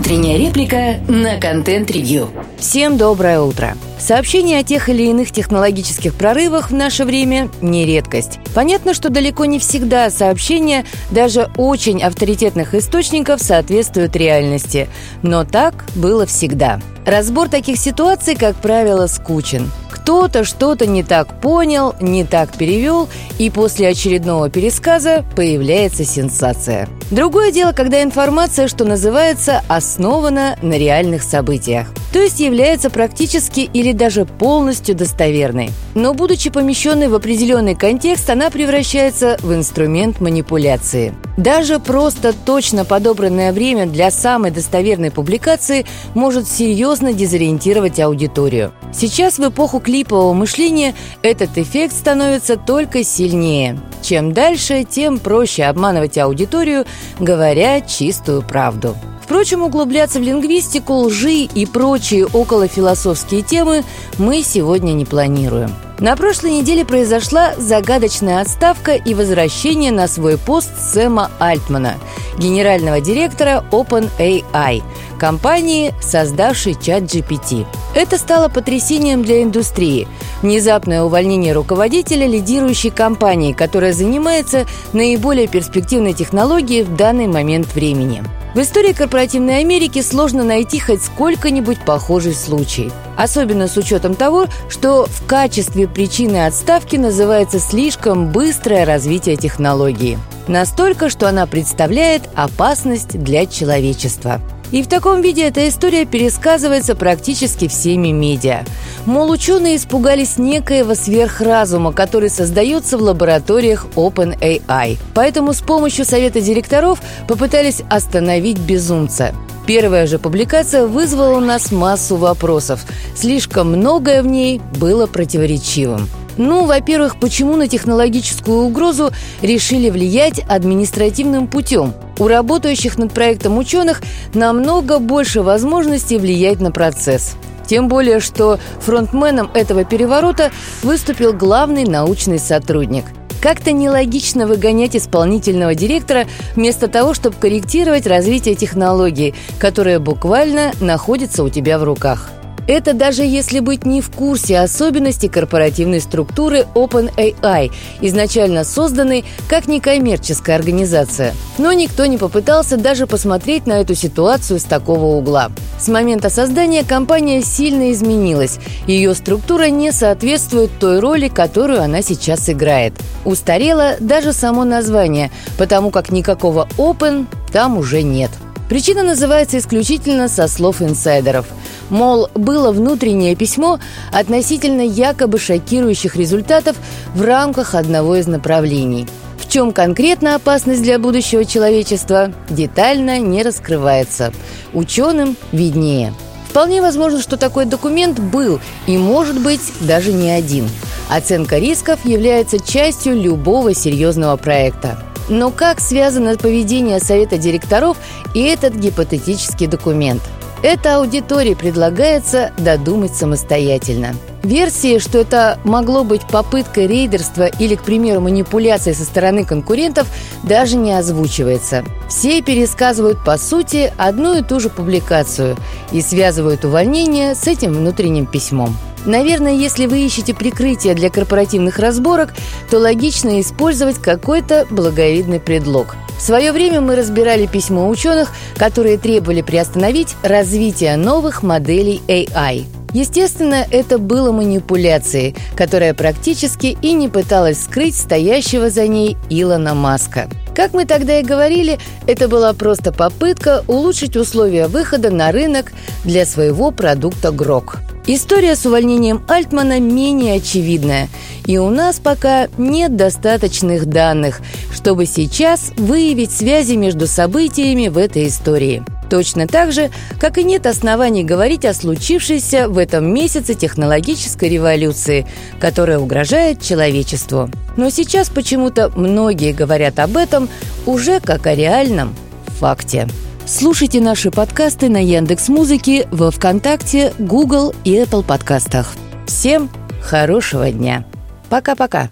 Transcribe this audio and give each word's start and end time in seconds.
Утренняя 0.00 0.38
реплика 0.38 0.98
на 1.08 1.38
контент-ревью. 1.38 2.30
Всем 2.56 2.96
доброе 2.96 3.42
утро. 3.42 3.76
Сообщения 4.00 4.58
о 4.58 4.64
тех 4.64 4.88
или 4.88 5.02
иных 5.02 5.30
технологических 5.30 6.14
прорывах 6.14 6.70
в 6.70 6.74
наше 6.74 7.04
время 7.04 7.50
не 7.60 7.84
редкость. 7.84 8.38
Понятно, 8.54 8.94
что 8.94 9.10
далеко 9.10 9.44
не 9.44 9.58
всегда 9.58 10.10
сообщения 10.10 10.86
даже 11.10 11.50
очень 11.58 12.02
авторитетных 12.02 12.74
источников 12.74 13.42
соответствуют 13.42 14.16
реальности. 14.16 14.88
Но 15.22 15.44
так 15.44 15.84
было 15.94 16.24
всегда. 16.24 16.80
Разбор 17.04 17.48
таких 17.48 17.76
ситуаций, 17.76 18.36
как 18.36 18.56
правило, 18.56 19.06
скучен. 19.06 19.70
Кто-то 19.90 20.44
что-то 20.44 20.86
не 20.86 21.02
так 21.02 21.40
понял, 21.40 21.94
не 22.00 22.24
так 22.24 22.56
перевел, 22.56 23.08
и 23.38 23.50
после 23.50 23.88
очередного 23.88 24.48
пересказа 24.48 25.24
появляется 25.36 26.04
сенсация. 26.04 26.88
Другое 27.10 27.52
дело, 27.52 27.72
когда 27.72 28.02
информация, 28.02 28.66
что 28.66 28.84
называется, 28.84 29.62
основана 29.68 30.56
на 30.62 30.78
реальных 30.78 31.22
событиях 31.22 31.86
то 32.12 32.18
есть 32.18 32.40
является 32.40 32.90
практически 32.90 33.60
или 33.60 33.92
даже 33.92 34.24
полностью 34.24 34.94
достоверной. 34.94 35.70
Но 35.94 36.14
будучи 36.14 36.50
помещенной 36.50 37.08
в 37.08 37.14
определенный 37.14 37.74
контекст, 37.74 38.28
она 38.30 38.50
превращается 38.50 39.36
в 39.40 39.54
инструмент 39.54 40.20
манипуляции. 40.20 41.14
Даже 41.36 41.78
просто 41.78 42.32
точно 42.32 42.84
подобранное 42.84 43.52
время 43.52 43.86
для 43.86 44.10
самой 44.10 44.50
достоверной 44.50 45.10
публикации 45.10 45.86
может 46.14 46.48
серьезно 46.48 47.12
дезориентировать 47.12 47.98
аудиторию. 48.00 48.72
Сейчас 48.92 49.38
в 49.38 49.48
эпоху 49.48 49.80
клипового 49.80 50.32
мышления 50.32 50.94
этот 51.22 51.56
эффект 51.56 51.94
становится 51.94 52.56
только 52.56 53.04
сильнее. 53.04 53.80
Чем 54.02 54.32
дальше, 54.32 54.84
тем 54.84 55.18
проще 55.18 55.64
обманывать 55.64 56.18
аудиторию, 56.18 56.84
говоря 57.18 57.80
чистую 57.80 58.42
правду. 58.42 58.96
Впрочем, 59.30 59.62
углубляться 59.62 60.18
в 60.18 60.22
лингвистику, 60.22 60.92
лжи 61.04 61.42
и 61.42 61.64
прочие 61.64 62.26
околофилософские 62.26 63.42
темы 63.42 63.84
мы 64.18 64.42
сегодня 64.42 64.90
не 64.90 65.04
планируем. 65.04 65.70
На 66.00 66.16
прошлой 66.16 66.50
неделе 66.50 66.84
произошла 66.84 67.54
загадочная 67.56 68.40
отставка 68.40 68.96
и 68.96 69.14
возвращение 69.14 69.92
на 69.92 70.08
свой 70.08 70.36
пост 70.36 70.70
Сэма 70.80 71.30
Альтмана, 71.38 71.94
генерального 72.38 73.00
директора 73.00 73.62
OpenAI, 73.70 74.82
компании, 75.16 75.94
создавшей 76.02 76.74
чат 76.74 77.04
GPT. 77.04 77.66
Это 77.94 78.18
стало 78.18 78.48
потрясением 78.48 79.22
для 79.22 79.44
индустрии. 79.44 80.08
Внезапное 80.42 81.02
увольнение 81.02 81.52
руководителя 81.52 82.26
лидирующей 82.26 82.90
компании, 82.90 83.52
которая 83.52 83.92
занимается 83.92 84.66
наиболее 84.92 85.48
перспективной 85.48 86.12
технологией 86.12 86.82
в 86.82 86.96
данный 86.96 87.26
момент 87.26 87.74
времени– 87.74 88.22
в 88.52 88.58
истории 88.58 88.92
корпоративной 88.92 89.60
Америки 89.60 90.02
сложно 90.02 90.42
найти 90.42 90.80
хоть 90.80 91.04
сколько-нибудь 91.04 91.84
похожий 91.84 92.34
случай. 92.34 92.90
Особенно 93.16 93.68
с 93.68 93.76
учетом 93.76 94.16
того, 94.16 94.46
что 94.68 95.06
в 95.06 95.24
качестве 95.26 95.86
причины 95.86 96.46
отставки 96.46 96.96
называется 96.96 97.60
слишком 97.60 98.32
быстрое 98.32 98.84
развитие 98.84 99.36
технологии. 99.36 100.18
Настолько, 100.48 101.10
что 101.10 101.28
она 101.28 101.46
представляет 101.46 102.22
опасность 102.34 103.22
для 103.22 103.46
человечества. 103.46 104.40
И 104.72 104.82
в 104.82 104.88
таком 104.88 105.20
виде 105.20 105.46
эта 105.46 105.68
история 105.68 106.04
пересказывается 106.04 106.94
практически 106.94 107.68
всеми 107.68 108.08
медиа. 108.08 108.64
Мол, 109.04 109.30
ученые 109.30 109.76
испугались 109.76 110.38
некоего 110.38 110.94
сверхразума, 110.94 111.92
который 111.92 112.30
создается 112.30 112.96
в 112.98 113.02
лабораториях 113.02 113.86
OpenAI. 113.96 114.98
Поэтому 115.14 115.52
с 115.52 115.60
помощью 115.60 116.04
совета 116.04 116.40
директоров 116.40 117.00
попытались 117.26 117.82
остановить 117.88 118.58
безумца. 118.58 119.34
Первая 119.66 120.06
же 120.06 120.18
публикация 120.18 120.86
вызвала 120.86 121.36
у 121.36 121.40
нас 121.40 121.70
массу 121.70 122.16
вопросов. 122.16 122.84
Слишком 123.14 123.68
многое 123.68 124.22
в 124.22 124.26
ней 124.26 124.60
было 124.78 125.06
противоречивым. 125.06 126.08
Ну, 126.36 126.64
во-первых, 126.64 127.20
почему 127.20 127.56
на 127.56 127.68
технологическую 127.68 128.62
угрозу 128.62 129.10
решили 129.42 129.90
влиять 129.90 130.40
административным 130.48 131.46
путем? 131.46 131.92
У 132.20 132.28
работающих 132.28 132.98
над 132.98 133.12
проектом 133.12 133.56
ученых 133.56 134.02
намного 134.34 134.98
больше 134.98 135.40
возможностей 135.40 136.18
влиять 136.18 136.60
на 136.60 136.70
процесс. 136.70 137.34
Тем 137.66 137.88
более, 137.88 138.20
что 138.20 138.58
фронтменом 138.80 139.50
этого 139.54 139.84
переворота 139.84 140.50
выступил 140.82 141.32
главный 141.32 141.84
научный 141.84 142.38
сотрудник. 142.38 143.04
Как-то 143.40 143.72
нелогично 143.72 144.46
выгонять 144.46 144.94
исполнительного 144.94 145.74
директора 145.74 146.26
вместо 146.54 146.88
того, 146.88 147.14
чтобы 147.14 147.36
корректировать 147.36 148.06
развитие 148.06 148.54
технологии, 148.54 149.34
которая 149.58 149.98
буквально 149.98 150.72
находится 150.80 151.42
у 151.42 151.48
тебя 151.48 151.78
в 151.78 151.84
руках. 151.84 152.30
Это 152.70 152.94
даже 152.94 153.24
если 153.24 153.58
быть 153.58 153.84
не 153.84 154.00
в 154.00 154.12
курсе 154.12 154.60
особенностей 154.60 155.28
корпоративной 155.28 156.00
структуры 156.00 156.68
OpenAI, 156.76 157.72
изначально 158.00 158.62
созданной 158.62 159.24
как 159.48 159.66
некоммерческая 159.66 160.54
организация. 160.54 161.34
Но 161.58 161.72
никто 161.72 162.06
не 162.06 162.16
попытался 162.16 162.76
даже 162.76 163.08
посмотреть 163.08 163.66
на 163.66 163.80
эту 163.80 163.96
ситуацию 163.96 164.60
с 164.60 164.62
такого 164.62 165.16
угла. 165.16 165.50
С 165.80 165.88
момента 165.88 166.30
создания 166.30 166.84
компания 166.84 167.42
сильно 167.42 167.90
изменилась. 167.90 168.60
Ее 168.86 169.16
структура 169.16 169.68
не 169.68 169.90
соответствует 169.90 170.70
той 170.78 171.00
роли, 171.00 171.26
которую 171.26 171.82
она 171.82 172.02
сейчас 172.02 172.48
играет. 172.48 172.92
Устарело 173.24 173.96
даже 173.98 174.32
само 174.32 174.62
название, 174.62 175.32
потому 175.58 175.90
как 175.90 176.12
никакого 176.12 176.68
Open 176.78 177.26
там 177.52 177.78
уже 177.78 178.02
нет. 178.02 178.30
Причина 178.68 179.02
называется 179.02 179.58
исключительно 179.58 180.28
со 180.28 180.46
слов 180.46 180.80
инсайдеров– 180.80 181.46
Мол, 181.90 182.28
было 182.34 182.70
внутреннее 182.70 183.34
письмо 183.34 183.80
относительно 184.12 184.82
якобы 184.82 185.38
шокирующих 185.38 186.16
результатов 186.16 186.76
в 187.14 187.22
рамках 187.22 187.74
одного 187.74 188.16
из 188.16 188.26
направлений. 188.26 189.06
В 189.36 189.52
чем 189.52 189.72
конкретно 189.72 190.36
опасность 190.36 190.82
для 190.82 191.00
будущего 191.00 191.44
человечества, 191.44 192.32
детально 192.48 193.18
не 193.18 193.42
раскрывается. 193.42 194.32
Ученым 194.72 195.36
виднее. 195.50 196.14
Вполне 196.48 196.80
возможно, 196.80 197.20
что 197.20 197.36
такой 197.36 197.64
документ 197.64 198.18
был 198.18 198.60
и, 198.86 198.96
может 198.96 199.40
быть, 199.40 199.60
даже 199.80 200.12
не 200.12 200.30
один. 200.30 200.68
Оценка 201.08 201.58
рисков 201.58 202.04
является 202.04 202.60
частью 202.60 203.20
любого 203.20 203.74
серьезного 203.74 204.36
проекта. 204.36 204.98
Но 205.28 205.50
как 205.50 205.80
связано 205.80 206.36
поведение 206.36 207.00
Совета 207.00 207.38
директоров 207.38 207.96
и 208.34 208.42
этот 208.42 208.74
гипотетический 208.74 209.66
документ– 209.66 210.22
это 210.62 210.96
аудитории 210.96 211.54
предлагается 211.54 212.52
додумать 212.58 213.14
самостоятельно. 213.14 214.14
Версии, 214.42 214.98
что 214.98 215.18
это 215.18 215.58
могло 215.64 216.02
быть 216.02 216.26
попыткой 216.26 216.86
рейдерства 216.86 217.46
или, 217.46 217.74
к 217.74 217.82
примеру, 217.82 218.20
манипуляции 218.20 218.92
со 218.92 219.04
стороны 219.04 219.44
конкурентов, 219.44 220.08
даже 220.42 220.76
не 220.76 220.92
озвучивается. 220.92 221.84
Все 222.08 222.40
пересказывают, 222.40 223.22
по 223.24 223.36
сути, 223.36 223.92
одну 223.98 224.38
и 224.38 224.42
ту 224.42 224.60
же 224.60 224.70
публикацию 224.70 225.56
и 225.92 226.00
связывают 226.00 226.64
увольнение 226.64 227.34
с 227.34 227.46
этим 227.46 227.74
внутренним 227.74 228.26
письмом. 228.26 228.76
Наверное, 229.06 229.52
если 229.52 229.86
вы 229.86 230.00
ищете 230.00 230.34
прикрытие 230.34 230.94
для 230.94 231.10
корпоративных 231.10 231.78
разборок, 231.78 232.34
то 232.70 232.78
логично 232.78 233.40
использовать 233.40 233.98
какой-то 233.98 234.66
благовидный 234.70 235.40
предлог. 235.40 235.96
В 236.20 236.22
свое 236.22 236.52
время 236.52 236.82
мы 236.82 236.96
разбирали 236.96 237.46
письма 237.46 237.88
ученых, 237.88 238.30
которые 238.58 238.98
требовали 238.98 239.40
приостановить 239.40 240.16
развитие 240.22 240.98
новых 240.98 241.42
моделей 241.42 242.02
AI. 242.08 242.66
Естественно, 242.92 243.66
это 243.70 243.96
было 243.96 244.30
манипуляцией, 244.30 245.34
которая 245.56 245.94
практически 245.94 246.76
и 246.82 246.92
не 246.92 247.08
пыталась 247.08 247.62
скрыть 247.62 247.96
стоящего 247.96 248.68
за 248.68 248.86
ней 248.86 249.16
Илона 249.30 249.72
Маска. 249.72 250.28
Как 250.54 250.74
мы 250.74 250.84
тогда 250.84 251.20
и 251.20 251.24
говорили, 251.24 251.78
это 252.06 252.28
была 252.28 252.52
просто 252.52 252.92
попытка 252.92 253.64
улучшить 253.66 254.14
условия 254.14 254.66
выхода 254.66 255.10
на 255.10 255.32
рынок 255.32 255.72
для 256.04 256.26
своего 256.26 256.70
продукта 256.70 257.30
Грок. 257.30 257.78
История 258.12 258.56
с 258.56 258.66
увольнением 258.66 259.22
Альтмана 259.28 259.78
менее 259.78 260.38
очевидная, 260.38 261.08
и 261.46 261.58
у 261.58 261.70
нас 261.70 262.00
пока 262.00 262.48
нет 262.58 262.96
достаточных 262.96 263.86
данных, 263.86 264.40
чтобы 264.74 265.06
сейчас 265.06 265.70
выявить 265.76 266.32
связи 266.32 266.72
между 266.72 267.06
событиями 267.06 267.86
в 267.86 267.96
этой 267.96 268.26
истории. 268.26 268.82
Точно 269.08 269.46
так 269.46 269.70
же, 269.70 269.92
как 270.18 270.38
и 270.38 270.42
нет 270.42 270.66
оснований 270.66 271.22
говорить 271.22 271.64
о 271.64 271.72
случившейся 271.72 272.68
в 272.68 272.78
этом 272.78 273.14
месяце 273.14 273.54
технологической 273.54 274.48
революции, 274.48 275.24
которая 275.60 276.00
угрожает 276.00 276.60
человечеству. 276.60 277.48
Но 277.76 277.90
сейчас 277.90 278.28
почему-то 278.28 278.90
многие 278.96 279.52
говорят 279.52 280.00
об 280.00 280.16
этом 280.16 280.48
уже 280.84 281.20
как 281.20 281.46
о 281.46 281.54
реальном 281.54 282.16
факте. 282.58 283.06
Слушайте 283.52 284.00
наши 284.00 284.30
подкасты 284.30 284.88
на 284.88 285.02
Яндекс 285.02 285.48
Музыке, 285.48 286.06
во 286.12 286.30
ВКонтакте, 286.30 287.12
Google 287.18 287.74
и 287.82 287.96
Apple 287.96 288.22
подкастах. 288.22 288.94
Всем 289.26 289.68
хорошего 290.00 290.70
дня. 290.70 291.04
Пока-пока. 291.48 292.08